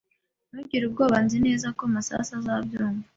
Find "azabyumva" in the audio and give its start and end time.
2.39-3.07